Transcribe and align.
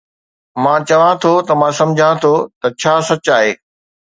مان 0.63 0.79
چوان 0.89 1.13
ٿو 1.21 1.31
ته 1.47 1.53
مان 1.59 1.71
سمجهان 1.79 2.15
ٿو 2.23 2.33
ته 2.59 2.67
ڇا 2.81 2.93
سچ 3.07 3.25
آهي 3.37 3.51